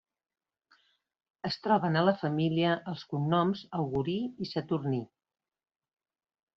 Es 1.49 1.57
troben 1.67 1.99
a 2.01 2.03
la 2.09 2.15
família 2.23 2.73
els 2.95 3.05
cognoms 3.13 3.65
Augurí 3.83 4.19
i 4.49 4.53
Saturní. 4.57 5.07